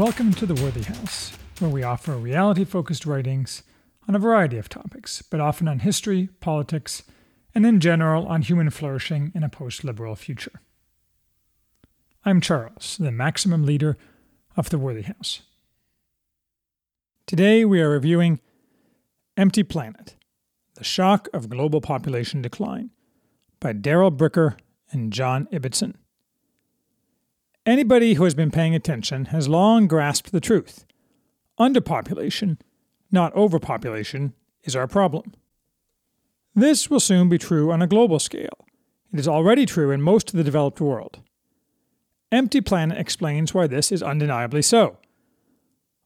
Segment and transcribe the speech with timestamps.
[0.00, 3.62] Welcome to the Worthy House, where we offer reality focused writings
[4.08, 7.02] on a variety of topics, but often on history, politics,
[7.54, 10.62] and in general on human flourishing in a post liberal future.
[12.24, 13.98] I'm Charles, the maximum leader
[14.56, 15.42] of the Worthy House.
[17.26, 18.40] Today we are reviewing
[19.36, 20.16] Empty Planet
[20.76, 22.88] The Shock of Global Population Decline
[23.60, 24.56] by Darrell Bricker
[24.90, 25.96] and John Ibbitson.
[27.70, 30.84] Anybody who has been paying attention has long grasped the truth.
[31.56, 32.58] Underpopulation,
[33.12, 34.34] not overpopulation,
[34.64, 35.34] is our problem.
[36.52, 38.66] This will soon be true on a global scale.
[39.12, 41.20] It is already true in most of the developed world.
[42.32, 44.98] Empty Planet explains why this is undeniably so.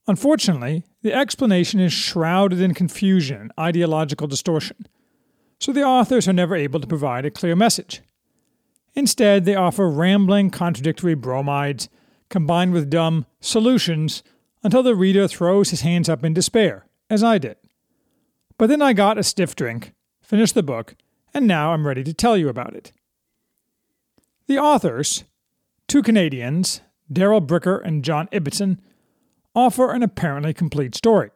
[0.06, 4.86] Unfortunately, the explanation is shrouded in confusion and ideological distortion,
[5.58, 8.02] so the authors are never able to provide a clear message.
[8.95, 11.89] Instead, they offer rambling, contradictory bromides
[12.28, 14.23] combined with dumb solutions
[14.62, 17.56] until the reader throws his hands up in despair, as I did.
[18.59, 19.92] But then I got a stiff drink,
[20.23, 20.97] finished the book,
[21.33, 22.92] and now I'm ready to tell you about it.
[24.47, 25.25] The authors,
[25.89, 26.81] two Canadians,
[27.12, 28.79] Darrell Bricker and John Ibbitson,
[29.55, 31.31] offer an apparently complete story.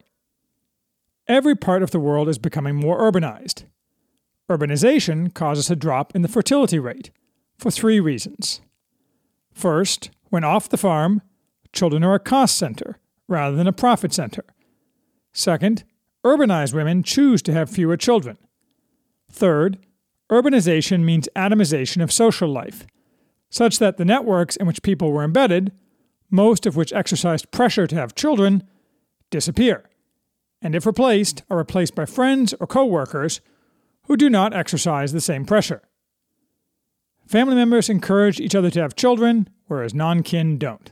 [1.27, 3.65] Every part of the world is becoming more urbanized.
[4.49, 7.11] Urbanization causes a drop in the fertility rate,
[7.59, 8.61] for three reasons.
[9.53, 11.21] First, when off the farm,
[11.73, 14.43] children are a cost center rather than a profit center.
[15.33, 15.83] Second,
[16.25, 18.37] urbanized women choose to have fewer children.
[19.31, 19.77] Third,
[20.31, 22.87] urbanization means atomization of social life,
[23.49, 25.71] such that the networks in which people were embedded,
[26.31, 28.63] most of which exercised pressure to have children,
[29.29, 29.89] disappear,
[30.61, 33.41] and if replaced, are replaced by friends or co workers
[34.03, 35.81] who do not exercise the same pressure.
[37.29, 40.91] Family members encourage each other to have children, whereas non kin don't.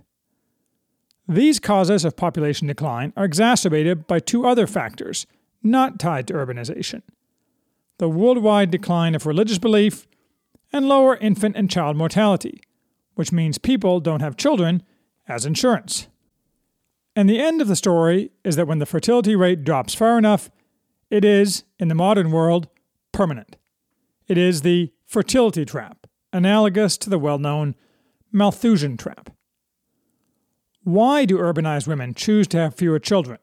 [1.27, 5.25] These causes of population decline are exacerbated by two other factors
[5.63, 7.01] not tied to urbanization
[7.97, 10.07] the worldwide decline of religious belief
[10.71, 12.61] and lower infant and child mortality,
[13.15, 14.83] which means people don't have children
[15.27, 16.07] as insurance.
[17.15, 20.51] And the end of the story is that when the fertility rate drops far enough,
[21.09, 22.67] it is, in the modern world,
[23.11, 23.55] permanent.
[24.27, 27.75] It is the fertility trap analogous to the well known
[28.31, 29.31] Malthusian trap.
[30.83, 33.39] Why do urbanized women choose to have fewer children,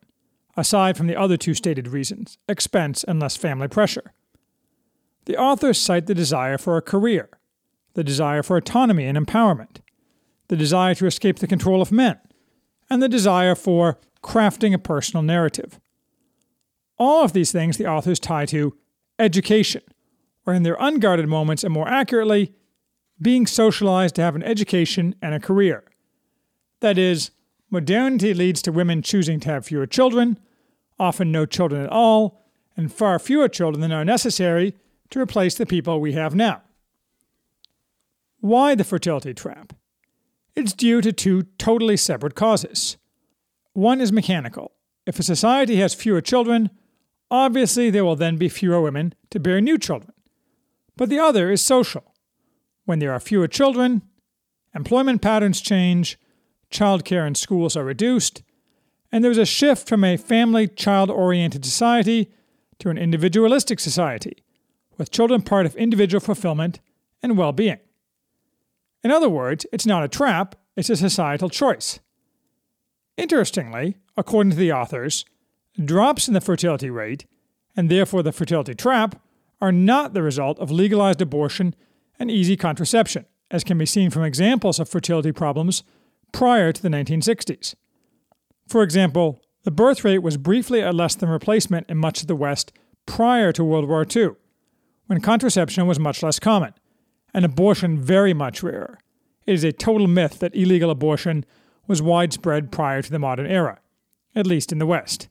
[0.57, 4.13] aside from the other two stated reasons expense and less family pressure?
[5.27, 7.29] The authors cite the desire for a career,
[7.95, 9.79] the desire for autonomy and empowerment,
[10.49, 12.19] the desire to escape the control of men,
[12.91, 15.81] and the desire for crafting a personal narrative.
[16.99, 18.77] All of these things the authors tie to
[19.19, 19.83] education,
[20.47, 22.55] or in their unguarded moments and more accurately,
[23.21, 25.85] being socialized to have an education and a career.
[26.81, 27.31] That is,
[27.71, 30.39] modernity leads to women choosing to have fewer children,
[30.99, 32.43] often no children at all,
[32.77, 34.75] and far fewer children than are necessary
[35.11, 36.63] to replace the people we have now.
[38.41, 39.73] Why the fertility trap?
[40.55, 42.97] It's due to two totally separate causes.
[43.73, 44.73] One is mechanical.
[45.07, 46.71] If a society has fewer children,
[47.31, 50.13] obviously there will then be fewer women to bear new children.
[50.97, 52.14] But the other is social.
[52.85, 54.03] When there are fewer children,
[54.75, 56.19] employment patterns change,
[56.71, 58.43] childcare and schools are reduced,
[59.11, 62.31] and there's a shift from a family child oriented society
[62.81, 64.43] to an individualistic society,
[64.99, 66.81] with children part of individual fulfillment
[67.23, 67.79] and well being.
[69.03, 72.01] In other words, it's not a trap, it's a societal choice.
[73.17, 75.25] Interestingly, according to the authors,
[75.83, 77.27] drops in the fertility rate,
[77.77, 79.21] and therefore the fertility trap,
[79.61, 81.75] are not the result of legalized abortion
[82.19, 85.83] and easy contraception, as can be seen from examples of fertility problems
[86.33, 87.75] prior to the 1960s.
[88.67, 92.37] For example, the birth rate was briefly at less than replacement in much of the
[92.37, 92.73] West
[93.07, 94.31] prior to World War II,
[95.07, 96.75] when contraception was much less common,
[97.33, 98.99] and abortion very much rarer.
[99.47, 101.45] It is a total myth that illegal abortion
[101.87, 103.81] was widespread prior to the modern era,
[104.35, 105.29] at least in the West.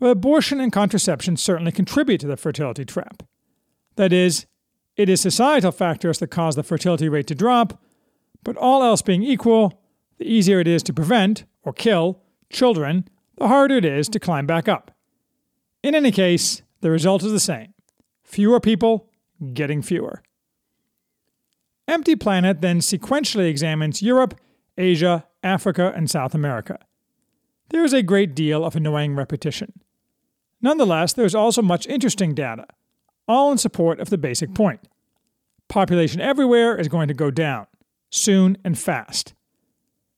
[0.00, 3.22] Well, abortion and contraception certainly contribute to the fertility trap.
[3.96, 4.46] That is,
[4.98, 7.80] it is societal factors that cause the fertility rate to drop,
[8.42, 9.80] but all else being equal,
[10.18, 14.44] the easier it is to prevent, or kill, children, the harder it is to climb
[14.44, 14.90] back up.
[15.84, 17.72] In any case, the result is the same
[18.24, 19.08] fewer people
[19.54, 20.22] getting fewer.
[21.86, 24.38] Empty Planet then sequentially examines Europe,
[24.76, 26.78] Asia, Africa, and South America.
[27.70, 29.80] There is a great deal of annoying repetition.
[30.60, 32.66] Nonetheless, there is also much interesting data
[33.28, 34.80] all in support of the basic point.
[35.68, 37.66] Population everywhere is going to go down,
[38.10, 39.34] soon and fast.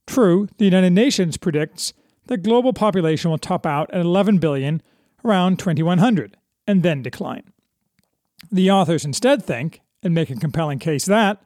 [0.07, 1.93] True, the United Nations predicts
[2.27, 4.83] that global population will top out at 11 billion
[5.25, 6.37] around 2100
[6.67, 7.53] and then decline.
[8.51, 11.43] The authors instead think, and make a compelling case, that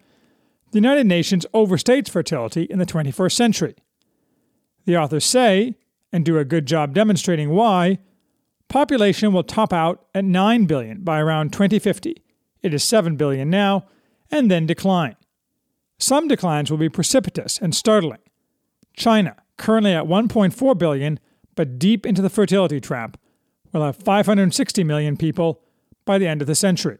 [0.70, 3.74] the United Nations overstates fertility in the 21st century.
[4.86, 5.74] The authors say,
[6.12, 7.98] and do a good job demonstrating why,
[8.74, 12.20] population will top out at 9 billion by around 2050.
[12.60, 13.86] It is 7 billion now,
[14.32, 15.14] and then decline.
[16.00, 18.18] Some declines will be precipitous and startling.
[18.96, 21.20] China, currently at 1.4 billion,
[21.54, 23.16] but deep into the fertility trap,
[23.72, 25.62] will have 560 million people
[26.04, 26.98] by the end of the century.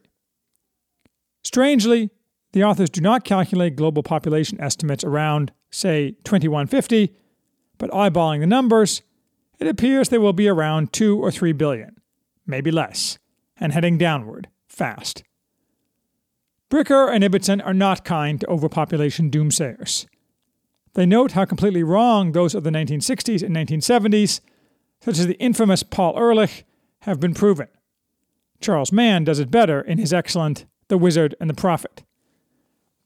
[1.43, 2.09] Strangely,
[2.53, 7.13] the authors do not calculate global population estimates around, say, 2150,
[7.77, 9.01] but eyeballing the numbers,
[9.59, 11.95] it appears they will be around 2 or 3 billion,
[12.45, 13.17] maybe less,
[13.57, 15.23] and heading downward, fast.
[16.69, 20.07] Bricker and Ibbitson are not kind to overpopulation doomsayers.
[20.93, 24.39] They note how completely wrong those of the 1960s and 1970s,
[25.01, 26.65] such as the infamous Paul Ehrlich,
[27.01, 27.67] have been proven.
[28.61, 32.03] Charles Mann does it better in his excellent The Wizard and the Prophet.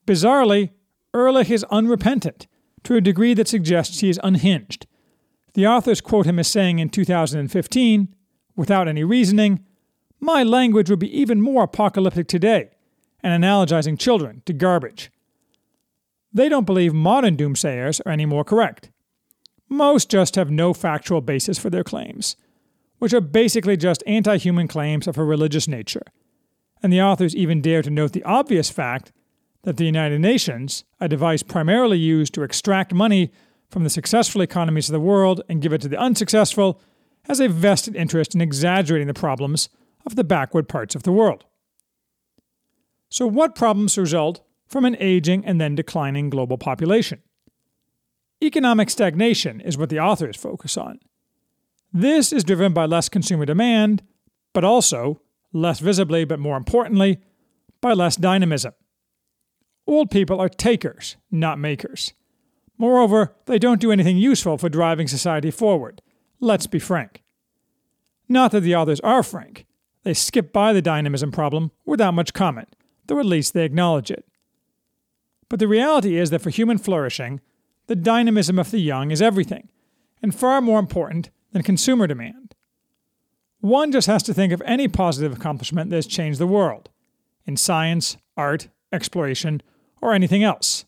[0.06, 0.70] Bizarrely,
[1.14, 2.48] Ehrlich is unrepentant
[2.84, 4.88] to a degree that suggests he is unhinged.
[5.60, 8.16] The authors quote him as saying in 2015,
[8.56, 9.66] without any reasoning,
[10.22, 12.70] My language would be even more apocalyptic today,
[13.22, 15.12] and analogizing children to garbage.
[16.32, 18.90] They don't believe modern doomsayers are any more correct.
[19.68, 22.38] Most just have no factual basis for their claims
[23.00, 26.04] which are basically just anti human claims of a religious nature.
[26.82, 29.12] And the authors even dare to note the obvious fact
[29.64, 33.34] that the United Nations, a device primarily used to extract money
[33.70, 36.82] from the successful economies of the world and give it to the unsuccessful,
[37.24, 39.70] has a vested interest in exaggerating the problems
[40.06, 41.46] of the backward parts of the world.
[43.10, 47.22] So, what problems result from an aging and then declining global population?
[48.42, 51.00] Economic stagnation is what the authors focus on.
[51.92, 54.04] This is driven by less consumer demand,
[54.54, 57.20] but also, less visibly but more importantly,
[57.82, 58.74] by less dynamism.
[59.88, 62.14] Old people are takers, not makers.
[62.80, 66.02] Moreover, they don't do anything useful for driving society forward.
[66.40, 67.22] Let's be frank.
[68.30, 69.68] Not that the authors are frank.
[70.04, 74.26] They skip by the dynamism problem without much comment, though at least they acknowledge it.
[75.50, 77.42] But the reality is that for human flourishing,
[77.88, 79.68] the dynamism of the young is everything,
[80.22, 82.56] and far more important than consumer demand.
[83.60, 86.90] One just has to think of any positive accomplishment that has changed the world
[87.46, 89.62] in science, art, exploration,
[90.02, 90.86] or anything else.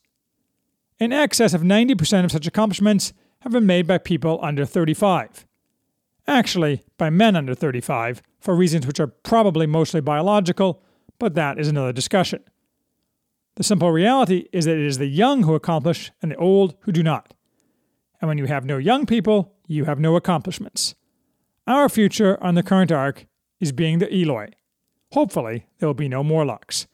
[1.02, 5.48] In excess of 90% of such accomplishments have been made by people under 35.
[6.28, 10.84] Actually, by men under 35, for reasons which are probably mostly biological,
[11.18, 12.44] but that is another discussion.
[13.56, 16.92] The simple reality is that it is the young who accomplish and the old who
[16.92, 17.34] do not.
[18.22, 20.94] And when you have no young people, you have no accomplishments.
[21.66, 23.26] Our future on the current arc
[23.60, 24.50] is being the Eloi.
[25.14, 26.86] Hopefully, there will be no Morlocks.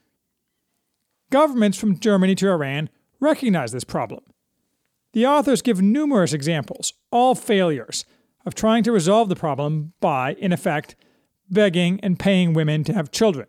[1.29, 4.21] Governments from Germany to Iran recognize this problem.
[5.13, 8.05] The authors give numerous examples, all failures,
[8.45, 10.95] of trying to resolve the problem by, in effect,
[11.49, 13.47] begging and paying women to have children.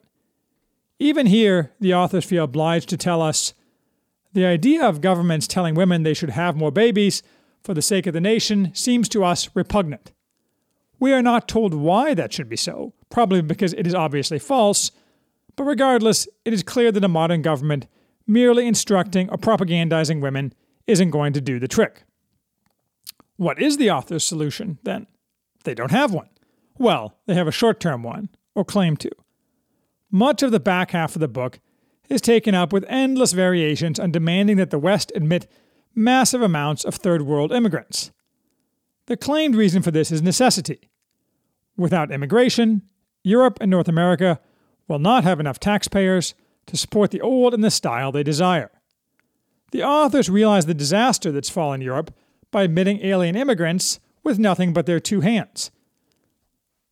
[0.99, 3.55] Even here, the authors feel obliged to tell us
[4.33, 7.23] the idea of governments telling women they should have more babies
[7.63, 10.13] for the sake of the nation seems to us repugnant.
[11.01, 14.91] We are not told why that should be so, probably because it is obviously false,
[15.55, 17.87] but regardless, it is clear that a modern government
[18.29, 20.53] merely instructing or propagandizing women
[20.87, 22.05] isn't going to do the trick.
[23.37, 25.07] What is the author's solution, then?
[25.65, 26.29] They don't have one.
[26.77, 29.11] Well, they have a short term one, or claim to.
[30.11, 31.61] Much of the back half of the book
[32.09, 35.47] is taken up with endless variations on demanding that the West admit
[35.95, 38.13] massive amounts of third world immigrants.
[39.07, 40.91] The claimed reason for this is necessity.
[41.77, 42.83] Without immigration,
[43.23, 44.41] Europe and North America
[44.87, 46.35] will not have enough taxpayers
[46.69, 48.71] to support the old in the style they desire.
[49.73, 52.15] The authors realize the disaster that's fallen Europe
[52.51, 55.71] by admitting alien immigrants with nothing but their two hands.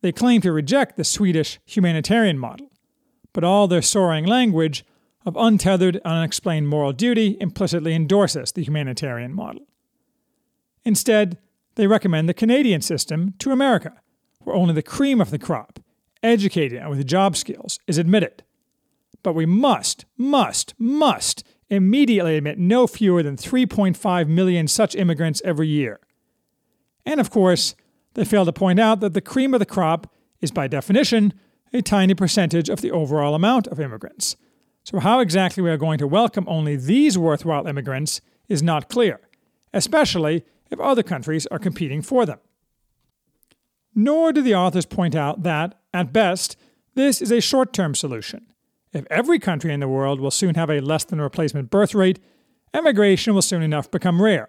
[0.02, 2.70] They claim to reject the Swedish humanitarian model,
[3.32, 4.84] but all their soaring language
[5.24, 9.66] of untethered, unexplained moral duty implicitly endorses the humanitarian model.
[10.84, 11.38] Instead,
[11.74, 14.00] they recommend the Canadian system to America,
[14.44, 15.80] where only the cream of the crop,
[16.22, 18.44] educated and with job skills, is admitted.
[19.22, 25.68] But we must, must, must immediately admit no fewer than 3.5 million such immigrants every
[25.68, 26.00] year.
[27.04, 27.74] And of course,
[28.14, 31.34] they fail to point out that the cream of the crop is, by definition,
[31.72, 34.36] a tiny percentage of the overall amount of immigrants
[34.86, 39.18] so, how exactly we are going to welcome only these worthwhile immigrants is not clear,
[39.74, 42.38] especially if other countries are competing for them.
[43.92, 46.56] Nor do the authors point out that, at best,
[46.94, 48.46] this is a short term solution.
[48.92, 52.18] If every country in the world will soon have a less than replacement birth rate,
[52.72, 54.48] emigration will soon enough become rare,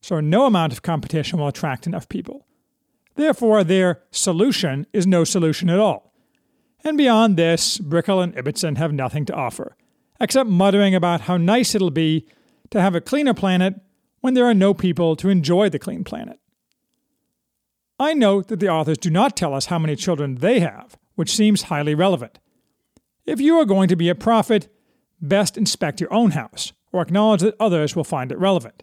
[0.00, 2.46] so no amount of competition will attract enough people.
[3.16, 6.14] Therefore, their solution is no solution at all.
[6.84, 9.76] And beyond this, Bricker and Ibbitson have nothing to offer,
[10.20, 12.26] except muttering about how nice it'll be
[12.70, 13.74] to have a cleaner planet
[14.20, 16.38] when there are no people to enjoy the clean planet.
[17.98, 21.34] I note that the authors do not tell us how many children they have, which
[21.34, 22.38] seems highly relevant.
[23.26, 24.68] If you are going to be a prophet,
[25.20, 28.82] best inspect your own house, or acknowledge that others will find it relevant.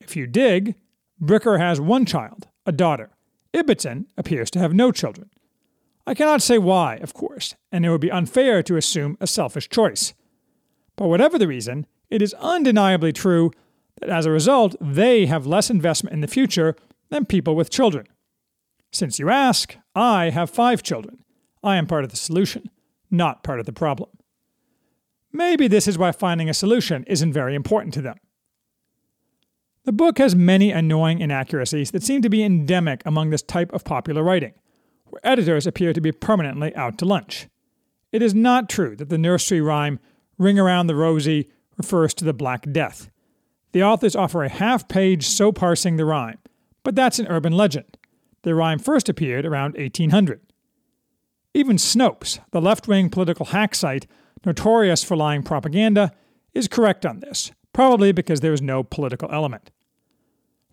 [0.00, 0.74] If you dig,
[1.22, 3.10] Bricker has one child, a daughter.
[3.52, 5.30] Ibbitson appears to have no children.
[6.06, 9.68] I cannot say why, of course, and it would be unfair to assume a selfish
[9.68, 10.14] choice.
[10.96, 13.52] But whatever the reason, it is undeniably true
[14.00, 16.74] that as a result, they have less investment in the future
[17.10, 18.06] than people with children.
[18.92, 21.24] Since you ask, I have five children.
[21.62, 22.70] I am part of the solution,
[23.10, 24.10] not part of the problem.
[25.32, 28.16] Maybe this is why finding a solution isn't very important to them.
[29.84, 33.84] The book has many annoying inaccuracies that seem to be endemic among this type of
[33.84, 34.52] popular writing,
[35.06, 37.48] where editors appear to be permanently out to lunch.
[38.12, 39.98] It is not true that the nursery rhyme,
[40.36, 43.10] Ring Around the Rosie, refers to the Black Death.
[43.72, 46.38] The authors offer a half page so parsing the rhyme,
[46.82, 47.96] but that's an urban legend.
[48.42, 50.40] The rhyme first appeared around 1800.
[51.52, 54.06] Even Snopes, the left wing political hack site
[54.44, 56.12] notorious for lying propaganda,
[56.54, 59.70] is correct on this, probably because there is no political element.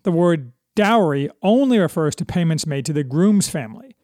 [0.04, 3.96] The word dowry only refers to payments made to the groom's family.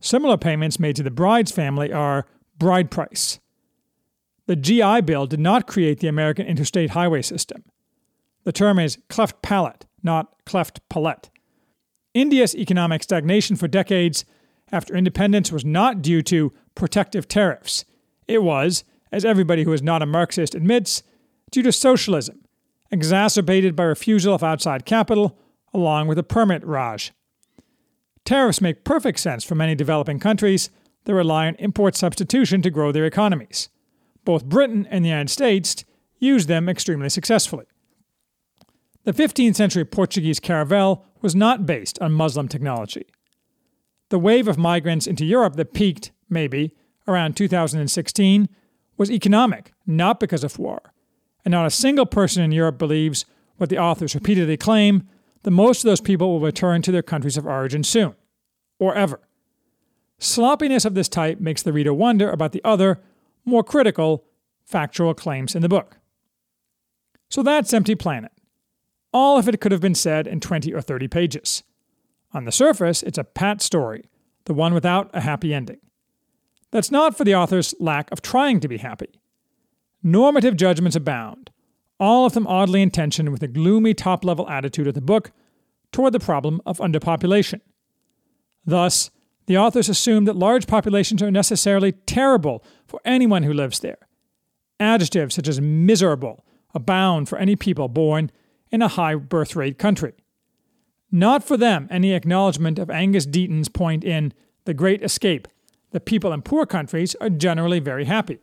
[0.00, 2.26] Similar payments made to the bride's family are
[2.58, 3.40] bride price.
[4.46, 7.64] The GI Bill did not create the American interstate highway system.
[8.44, 11.30] The term is cleft palate, not cleft palette.
[12.14, 14.24] India's economic stagnation for decades
[14.72, 17.84] after independence was not due to protective tariffs.
[18.26, 21.02] It was, as everybody who is not a Marxist admits,
[21.50, 22.40] due to socialism,
[22.90, 25.38] exacerbated by refusal of outside capital,
[25.74, 27.12] along with a permit raj.
[28.24, 30.70] Tariffs make perfect sense for many developing countries
[31.04, 33.68] that rely on import substitution to grow their economies.
[34.24, 35.84] Both Britain and the United States
[36.18, 37.64] use them extremely successfully.
[39.04, 43.06] The 15th century Portuguese caravel was not based on Muslim technology.
[44.12, 46.74] The wave of migrants into Europe that peaked, maybe,
[47.08, 48.46] around 2016
[48.98, 50.92] was economic, not because of war.
[51.46, 53.24] And not a single person in Europe believes
[53.56, 55.08] what the authors repeatedly claim
[55.44, 58.14] that most of those people will return to their countries of origin soon,
[58.78, 59.18] or ever.
[60.18, 63.00] Sloppiness of this type makes the reader wonder about the other,
[63.46, 64.26] more critical,
[64.62, 65.96] factual claims in the book.
[67.30, 68.32] So that's Empty Planet.
[69.10, 71.62] All of it could have been said in 20 or 30 pages.
[72.34, 74.04] On the surface, it's a pat story,
[74.44, 75.78] the one without a happy ending.
[76.70, 79.20] That's not for the author's lack of trying to be happy.
[80.02, 81.50] Normative judgments abound,
[82.00, 85.30] all of them oddly intentioned with the gloomy top level attitude of the book
[85.92, 87.60] toward the problem of underpopulation.
[88.64, 89.10] Thus,
[89.46, 93.98] the authors assume that large populations are necessarily terrible for anyone who lives there.
[94.80, 98.30] Adjectives such as miserable abound for any people born
[98.70, 100.14] in a high birth rate country.
[101.12, 104.32] Not for them any acknowledgement of Angus Deaton's point in
[104.64, 105.46] The Great Escape
[105.92, 108.38] the people in poor countries are generally very happy.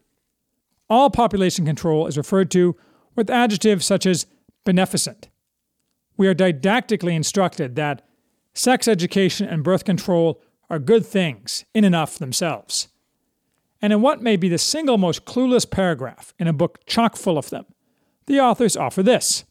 [0.89, 2.75] All population control is referred to
[3.15, 4.27] with adjectives such as
[4.65, 5.29] beneficent.
[6.15, 8.03] We are didactically instructed that
[8.53, 12.87] sex education and birth control are good things in and of themselves.
[13.81, 17.37] And in what may be the single most clueless paragraph in a book chock full
[17.37, 17.65] of them,
[18.25, 19.45] the authors offer this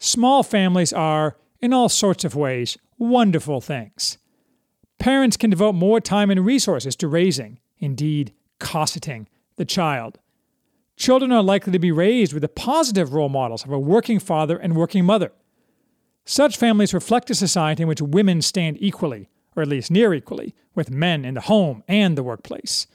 [0.00, 4.18] Small families are, in all sorts of ways, wonderful things.
[4.98, 10.18] Parents can devote more time and resources to raising, indeed, cosseting, the child.
[10.96, 14.56] Children are likely to be raised with the positive role models of a working father
[14.56, 15.32] and working mother.
[16.24, 20.54] Such families reflect a society in which women stand equally, or at least near equally,
[20.74, 22.86] with men in the home and the workplace.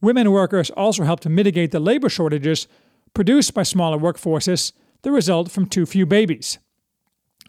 [0.00, 2.66] Women workers also help to mitigate the labor shortages
[3.14, 6.58] produced by smaller workforces the result from too few babies.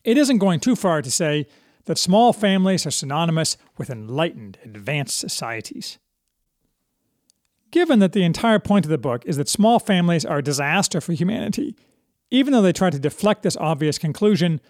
[0.03, 1.47] It isn't going too far to say
[1.85, 5.97] that small families are synonymous with enlightened, advanced societies.
[7.71, 11.01] Given that the entire point of the book is that small families are a disaster
[11.01, 11.75] for humanity,
[12.31, 14.61] even though they try to deflect this obvious conclusion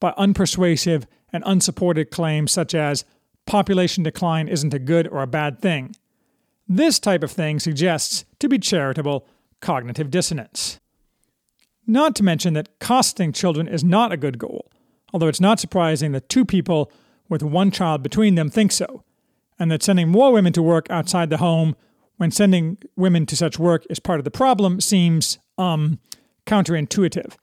[0.00, 3.04] by unpersuasive and unsupported claims such as
[3.46, 5.94] population decline isn't a good or a bad thing,
[6.66, 9.26] this type of thing suggests, to be charitable,
[9.60, 10.80] cognitive dissonance.
[11.86, 14.70] Not to mention that costing children is not a good goal,
[15.14, 16.90] although it's not surprising that two people
[17.28, 19.04] with one child between them think so,
[19.60, 21.76] and that sending more women to work outside the home
[22.16, 26.00] when sending women to such work is part of the problem seems, um,
[26.46, 27.36] counterintuitive.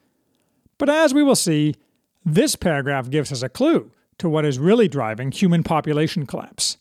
[0.77, 1.75] But as we will see,
[2.25, 6.77] this paragraph gives us a clue to what is really driving human population collapse.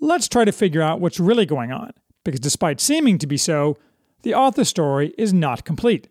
[0.00, 1.92] Let's try to figure out what's really going on,
[2.24, 3.76] because despite seeming to be so,
[4.22, 6.08] the author's story is not complete.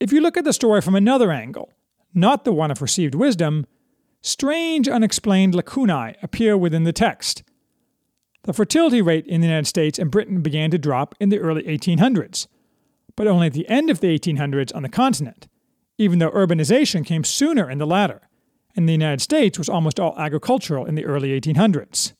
[0.00, 1.70] If you look at the story from another angle,
[2.14, 3.66] not the one of received wisdom,
[4.22, 7.42] strange unexplained lacunae appear within the text.
[8.44, 11.62] The fertility rate in the United States and Britain began to drop in the early
[11.64, 12.46] 1800s,
[13.16, 15.46] but only at the end of the 1800s on the continent,
[15.98, 18.22] even though urbanization came sooner in the latter,
[18.74, 22.14] and the United States was almost all agricultural in the early 1800s.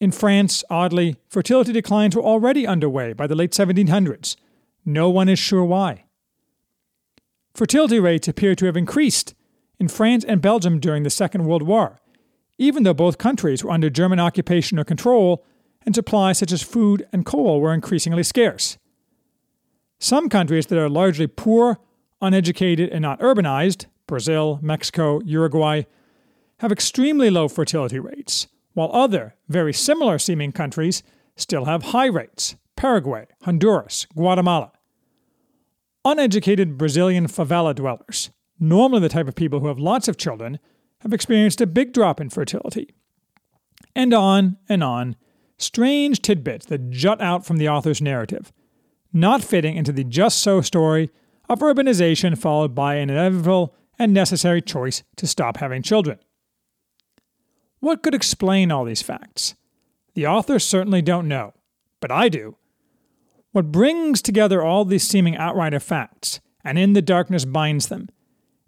[0.00, 4.36] In France, oddly, fertility declines were already underway by the late 1700s.
[4.84, 6.03] No one is sure why.
[7.54, 9.32] Fertility rates appear to have increased
[9.78, 12.00] in France and Belgium during the Second World War,
[12.58, 15.44] even though both countries were under German occupation or control
[15.86, 18.76] and supplies such as food and coal were increasingly scarce.
[20.00, 21.78] Some countries that are largely poor,
[22.20, 25.82] uneducated, and not urbanized Brazil, Mexico, Uruguay
[26.58, 31.02] have extremely low fertility rates, while other, very similar seeming countries
[31.36, 34.72] still have high rates Paraguay, Honduras, Guatemala.
[36.06, 38.30] Uneducated Brazilian favela dwellers,
[38.60, 40.58] normally the type of people who have lots of children,
[41.00, 42.94] have experienced a big drop in fertility.
[43.94, 45.16] And on and on,
[45.56, 48.52] strange tidbits that jut out from the author's narrative,
[49.14, 51.10] not fitting into the just so story
[51.48, 56.18] of urbanization followed by an inevitable and necessary choice to stop having children.
[57.80, 59.54] What could explain all these facts?
[60.14, 61.54] The authors certainly don't know,
[62.00, 62.56] but I do.
[63.54, 68.08] What brings together all these seeming outright facts, and in the darkness binds them,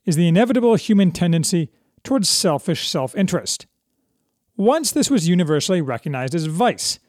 [0.05, 1.71] is the inevitable human tendency
[2.05, 3.67] towards selfish self interest.
[4.57, 7.01] Once this was universally recognized as vice,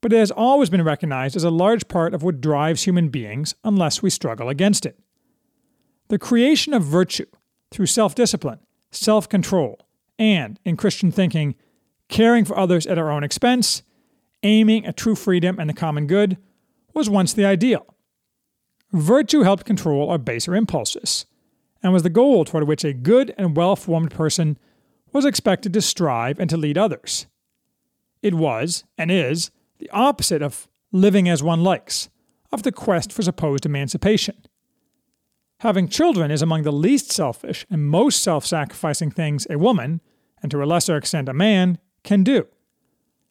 [0.00, 3.54] but it has always been recognized as a large part of what drives human beings
[3.64, 4.98] unless we struggle against it.
[6.08, 7.26] The creation of virtue
[7.70, 9.78] through self discipline, self control,
[10.18, 11.54] and, in Christian thinking,
[12.08, 13.82] caring for others at our own expense,
[14.42, 16.38] aiming at true freedom and the common good,
[16.96, 17.94] was once the ideal.
[18.90, 21.26] Virtue helped control our baser impulses,
[21.82, 24.58] and was the goal toward which a good and well formed person
[25.12, 27.26] was expected to strive and to lead others.
[28.22, 32.08] It was, and is, the opposite of living as one likes,
[32.50, 34.36] of the quest for supposed emancipation.
[35.60, 40.00] Having children is among the least selfish and most self sacrificing things a woman,
[40.42, 42.46] and to a lesser extent a man, can do.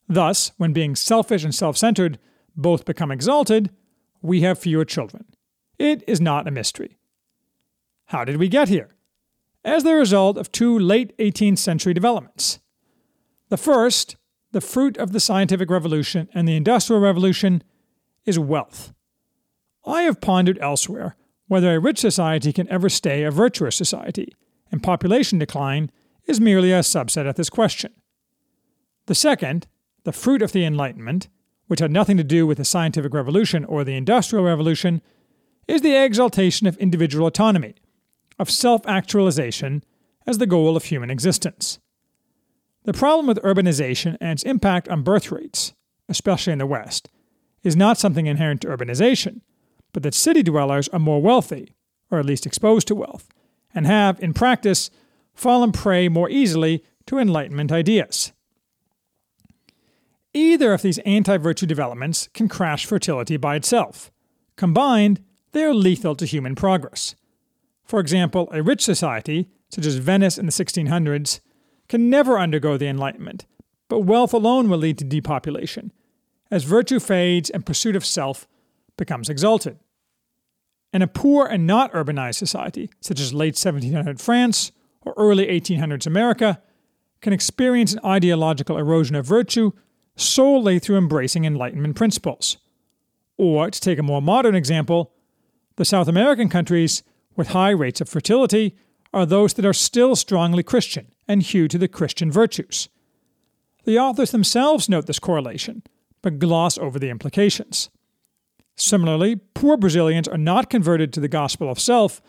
[0.07, 2.19] Thus, when being selfish and self centered
[2.55, 3.69] both become exalted,
[4.21, 5.25] we have fewer children.
[5.77, 6.97] It is not a mystery.
[8.05, 8.95] How did we get here?
[9.63, 12.59] As the result of two late 18th century developments.
[13.49, 14.15] The first,
[14.51, 17.63] the fruit of the scientific revolution and the industrial revolution,
[18.25, 18.93] is wealth.
[19.85, 21.15] I have pondered elsewhere
[21.47, 24.33] whether a rich society can ever stay a virtuous society,
[24.71, 25.91] and population decline
[26.25, 27.91] is merely a subset of this question.
[29.05, 29.67] The second,
[30.03, 31.27] the fruit of the Enlightenment,
[31.67, 35.01] which had nothing to do with the scientific revolution or the industrial revolution,
[35.67, 37.75] is the exaltation of individual autonomy,
[38.37, 39.83] of self actualization
[40.27, 41.79] as the goal of human existence.
[42.83, 45.73] The problem with urbanization and its impact on birth rates,
[46.07, 47.09] especially in the West,
[47.63, 49.41] is not something inherent to urbanization,
[49.91, 51.73] but that city dwellers are more wealthy,
[52.11, 53.27] or at least exposed to wealth,
[53.73, 54.91] and have, in practice,
[55.33, 58.33] fallen prey more easily to Enlightenment ideas.
[60.35, 64.11] Either of these anti virtue developments can crash fertility by itself.
[64.57, 67.15] Combined, they are lethal to human progress.
[67.85, 71.39] For example, a rich society, such as Venice in the 1600s,
[71.87, 73.45] can never undergo the Enlightenment,
[73.87, 75.93] but wealth alone will lead to depopulation,
[76.51, 78.45] as virtue fades and pursuit of self
[78.97, 79.79] becomes exalted.
[80.91, 86.05] And a poor and not urbanized society, such as late 1700 France or early 1800s
[86.05, 86.61] America,
[87.21, 89.71] can experience an ideological erosion of virtue
[90.15, 92.57] solely through embracing Enlightenment principles.
[93.37, 95.11] Or, to take a more modern example,
[95.75, 97.03] the South American countries
[97.35, 98.75] with high rates of fertility
[99.13, 102.89] are those that are still strongly Christian and hew to the Christian virtues.
[103.83, 105.83] The authors themselves note this correlation,
[106.21, 107.89] but gloss over the implications.
[108.75, 112.21] Similarly, poor Brazilians are not converted to the gospel of self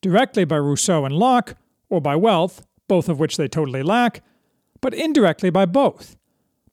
[0.00, 1.56] directly by Rousseau and Locke,
[1.88, 4.22] or by wealth, both of which they totally lack,
[4.80, 6.16] but indirectly by both,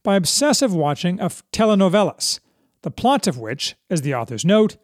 [0.04, 2.40] by obsessive watching of telenovelas,
[2.82, 4.78] the plots of which, as the authors note,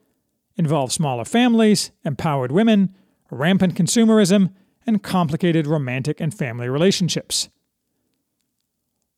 [0.57, 2.93] involve smaller families, empowered women,
[3.31, 4.53] rampant consumerism,
[4.85, 7.49] and complicated romantic and family relationships.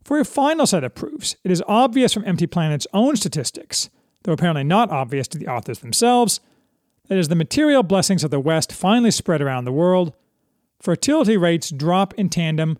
[0.03, 3.89] For a final set of proofs, it is obvious from Empty Planet's own statistics,
[4.23, 6.39] though apparently not obvious to the authors themselves,
[7.09, 10.13] that as the material blessings of the West finally spread around the world,
[10.81, 12.77] fertility rates drop in tandem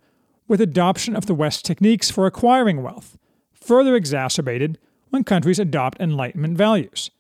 [0.48, 3.18] with adoption of the West's techniques for acquiring wealth,
[3.54, 4.78] further exacerbated
[5.10, 7.12] when countries adopt Enlightenment values.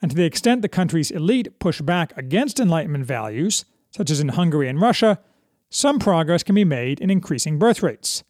[0.00, 4.28] And to the extent the country's elite push back against Enlightenment values, such as in
[4.28, 5.18] Hungary and Russia,
[5.70, 8.22] some progress can be made in increasing birth rates.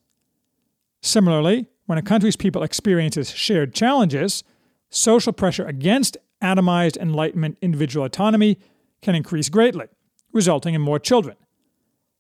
[1.03, 4.43] Similarly, when a country's people experiences shared challenges,
[4.91, 8.59] social pressure against atomized Enlightenment individual autonomy
[9.03, 9.87] can increase greatly,
[10.33, 11.37] resulting in more children.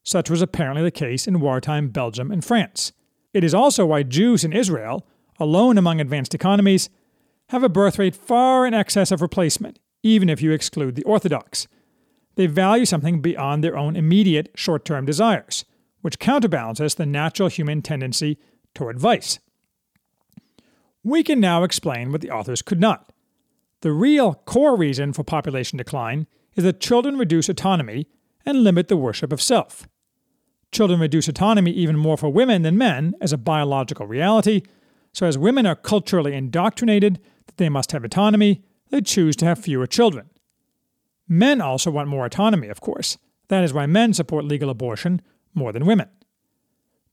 [0.07, 2.92] Such was apparently the case in wartime Belgium and France.
[3.35, 5.05] It is also why Jews in Israel,
[5.40, 6.88] alone among advanced economies,
[7.49, 11.66] have a birth rate far in excess of replacement, even if you exclude the Orthodox.
[12.37, 15.64] They value something beyond their own immediate short term desires,
[16.03, 18.38] which counterbalances the natural human tendency
[18.77, 19.40] toward vice.
[21.03, 23.12] We can now explain what the authors could not.
[23.81, 28.07] The real core reason for population decline is that children reduce autonomy
[28.45, 29.88] and limit the worship of self.
[30.77, 34.61] Children reduce autonomy even more for women than men as a biological reality,
[35.11, 39.59] so as women are culturally indoctrinated that they must have autonomy, they choose to have
[39.59, 40.29] fewer children.
[41.27, 43.17] Men also want more autonomy, of course.
[43.49, 45.23] That is why men support legal abortion
[45.55, 46.11] more than women.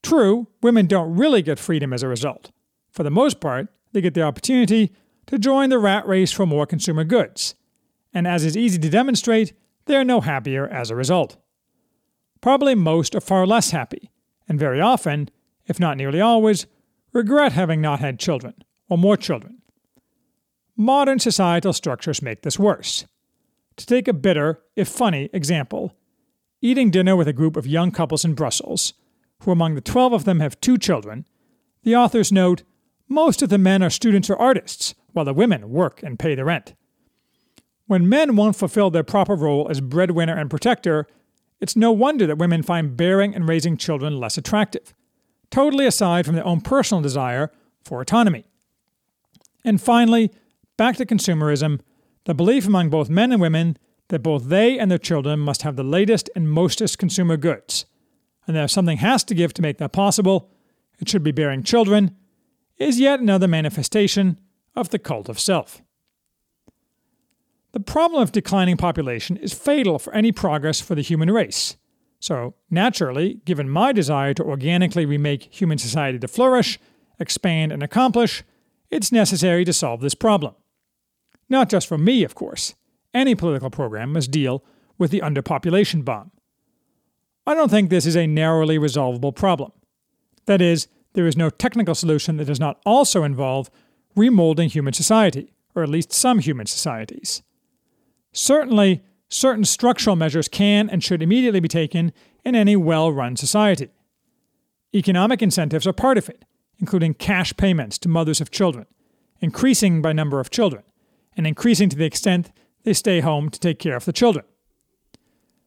[0.02, 2.52] True, women don't really get freedom as a result.
[2.92, 4.92] For the most part, they get the opportunity
[5.28, 7.56] to join the rat race for more consumer goods.
[8.14, 9.54] And as is easy to demonstrate,
[9.86, 11.38] they are no happier as a result.
[12.44, 14.12] Probably most are far less happy,
[14.50, 15.30] and very often,
[15.66, 16.66] if not nearly always,
[17.14, 18.54] regret having not had children,
[18.90, 19.60] or more children.
[20.76, 23.06] Modern societal structures make this worse.
[23.78, 25.96] To take a bitter, if funny, example,
[26.62, 28.94] eating dinner with a group of young couples in Brussels,
[29.44, 31.26] who among the 12 of them have two children,
[31.84, 32.64] the authors note
[33.08, 36.44] most of the men are students or artists, while the women work and pay the
[36.44, 36.74] rent.
[37.88, 41.08] When men won't fulfill their proper role as breadwinner and protector,
[41.64, 44.94] it's no wonder that women find bearing and raising children less attractive,
[45.50, 47.54] totally aside from their own personal desire
[47.86, 48.44] for autonomy.
[49.64, 50.30] And finally,
[50.76, 51.80] back to consumerism,
[52.26, 53.78] the belief among both men and women
[54.10, 57.86] that both they and their children must have the latest and mostest consumer goods,
[58.46, 60.52] and that if something has to give to make that possible,
[61.00, 62.14] it should be bearing children,
[62.78, 64.38] is yet another manifestation
[64.76, 65.82] of the cult of self.
[67.74, 71.76] The problem of declining population is fatal for any progress for the human race.
[72.20, 76.80] So, naturally, given my desire to organically remake human society to flourish,
[77.20, 78.44] expand, and accomplish,
[78.92, 80.54] it's necessary to solve this problem.
[81.50, 82.76] Not just for me, of course.
[83.12, 84.64] Any political program must deal
[85.00, 86.32] with the underpopulation bomb.
[87.48, 89.72] I don't think this is a narrowly resolvable problem.
[90.46, 93.72] That is, there is no technical solution that does not also involve
[94.16, 97.42] remolding human society, or at least some human societies.
[98.34, 102.12] Certainly, certain structural measures can and should immediately be taken
[102.44, 103.90] in any well run society.
[104.94, 106.44] Economic incentives are part of it,
[106.80, 108.86] including cash payments to mothers of children,
[109.40, 110.84] increasing by number of children,
[111.38, 112.52] and increasing to the extent
[112.84, 114.46] they stay home to take care of the children.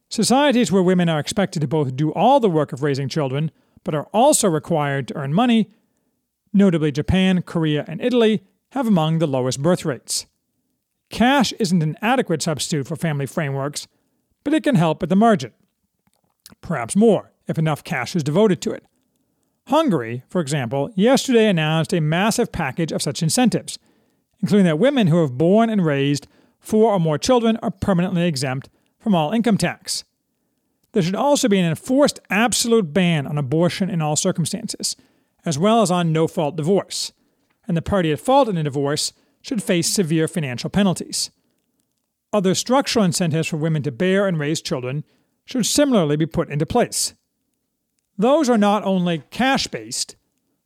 [0.09, 3.51] Societies where women are expected to both do all the work of raising children,
[3.83, 5.69] but are also required to earn money,
[6.53, 10.26] notably Japan, Korea, and Italy, have among the lowest birth rates.
[11.09, 13.87] Cash isn't an adequate substitute for family frameworks,
[14.43, 15.53] but it can help at the margin.
[16.61, 18.85] Perhaps more, if enough cash is devoted to it.
[19.67, 23.77] Hungary, for example, yesterday announced a massive package of such incentives,
[24.41, 26.27] including that women who have born and raised
[26.59, 30.03] four or more children are permanently exempt from all income tax.
[30.93, 34.95] There should also be an enforced absolute ban on abortion in all circumstances,
[35.45, 37.11] as well as on no fault divorce,
[37.67, 39.13] and the party at fault in a divorce
[39.47, 41.31] should face severe financial penalties.
[42.33, 45.05] Other structural incentives for women to bear and raise children
[45.45, 47.13] should similarly be put into place.
[48.17, 50.17] Those are not only cash based,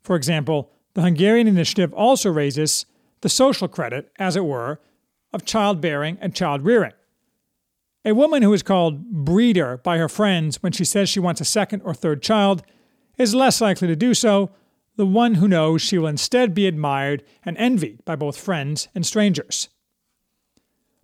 [0.02, 2.88] for example, the Hungarian initiative also raises
[3.22, 4.82] the social credit, as it were,
[5.32, 6.94] of childbearing and child rearing.
[8.04, 11.46] A woman who is called breeder by her friends when she says she wants a
[11.46, 12.63] second or third child
[13.20, 14.50] is less likely to do so
[15.02, 19.04] the one who knows she will instead be admired and envied by both friends and
[19.04, 19.68] strangers.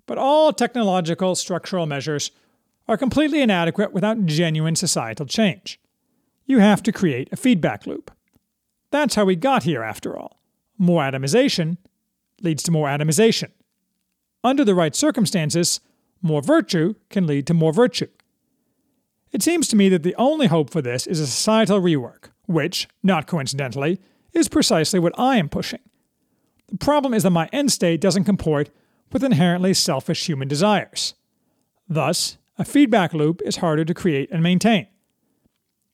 [0.06, 2.30] But all technological structural measures
[2.88, 5.80] are completely inadequate without genuine societal change.
[6.46, 8.12] You have to create a feedback loop.
[8.92, 10.44] That's how we got here, after all.
[10.78, 11.78] More atomization
[12.44, 13.50] leads to more atomization.
[14.44, 15.80] under the right circumstances,
[16.22, 18.10] more virtue can lead to more virtue.
[19.32, 22.88] It seems to me that the only hope for this is a societal rework, which,
[23.04, 24.00] not coincidentally,
[24.34, 25.80] is precisely what I am pushing.
[26.70, 28.70] The problem is that my end state doesn't comport
[29.12, 31.14] with inherently selfish human desires.
[31.88, 34.88] Thus, a feedback loop is harder to create and maintain.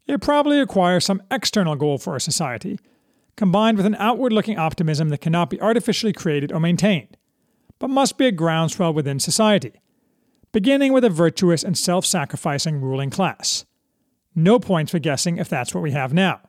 [0.08, 2.80] It probably requires some external goal for a society,
[3.36, 7.18] combined with an outward looking optimism that cannot be artificially created or maintained,
[7.80, 9.74] but must be a groundswell within society,
[10.52, 13.66] beginning with a virtuous and self sacrificing ruling class.
[14.36, 16.42] No points for guessing if that's what we have now.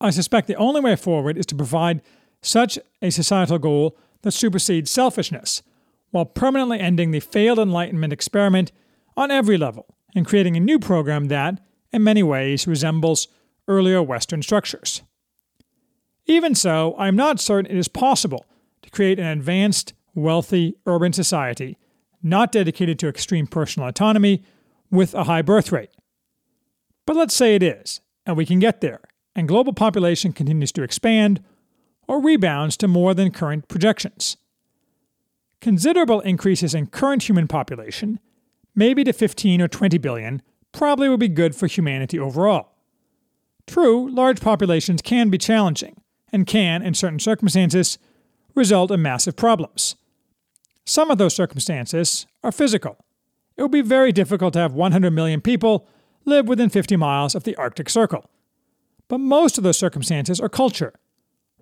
[0.00, 2.02] I suspect the only way forward is to provide
[2.40, 5.62] such a societal goal that supersedes selfishness,
[6.10, 8.70] while permanently ending the failed Enlightenment experiment
[9.16, 11.60] on every level and creating a new program that,
[11.92, 13.28] in many ways, resembles
[13.66, 15.02] earlier Western structures.
[16.26, 18.46] Even so, I am not certain it is possible
[18.82, 21.76] to create an advanced, wealthy, urban society
[22.22, 24.44] not dedicated to extreme personal autonomy
[24.90, 25.90] with a high birth rate.
[27.08, 29.00] But let's say it is, and we can get there,
[29.34, 31.42] and global population continues to expand
[32.06, 34.36] or rebounds to more than current projections.
[35.62, 38.20] Considerable increases in current human population,
[38.74, 40.42] maybe to 15 or 20 billion,
[40.72, 42.74] probably would be good for humanity overall.
[43.66, 47.98] True, large populations can be challenging, and can, in certain circumstances,
[48.54, 49.96] result in massive problems.
[50.84, 52.98] Some of those circumstances are physical.
[53.56, 55.88] It would be very difficult to have 100 million people
[56.28, 58.28] live within 50 miles of the Arctic Circle.
[59.08, 60.94] But most of those circumstances are culture.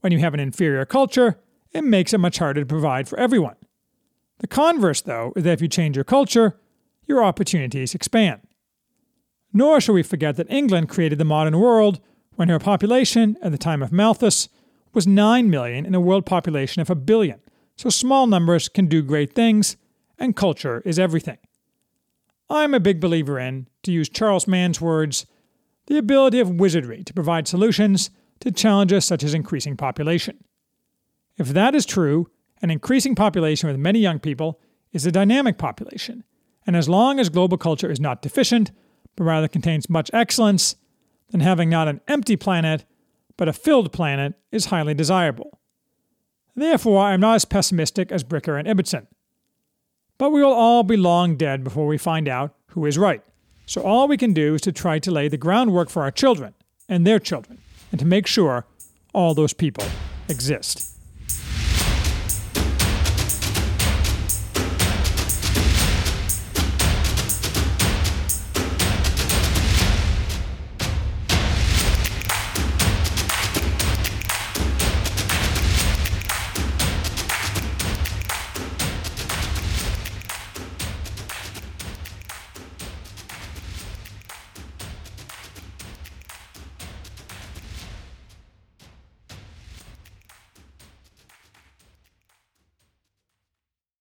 [0.01, 1.41] When you have an inferior culture,
[1.73, 3.57] it makes it much harder to provide for everyone.
[4.39, 6.59] The converse, though, is that if you change your culture,
[7.07, 8.41] your opportunities expand.
[9.53, 12.01] Nor shall we forget that England created the modern world
[12.35, 14.49] when her population, at the time of Malthus,
[14.93, 17.41] was 9 million in a world population of a billion.
[17.77, 19.77] So small numbers can do great things,
[20.19, 21.39] and culture is everything.
[22.49, 25.27] I'm a big believer in, to use Charles Mann's words,
[25.87, 30.45] the ability of wizardry to provide solutions to challenges such as increasing population.
[31.37, 32.29] If that is true,
[32.63, 34.61] an increasing population with many young people
[34.93, 36.25] is a dynamic population,
[36.67, 38.73] and as long as global culture is not deficient,
[39.17, 40.77] but rather contains much excellence,
[41.31, 42.85] then having not an empty planet,
[43.37, 45.61] but a filled planet is highly desirable.
[46.55, 49.07] Therefore, I am not as pessimistic as Bricker and Ibbitson.
[50.19, 53.23] But we will all be long dead before we find out who is right.
[53.67, 56.55] So all we can do is to try to lay the groundwork for our children
[56.89, 57.59] and their children,
[57.91, 58.65] and to make sure
[59.13, 59.85] all those people
[60.29, 60.96] exist.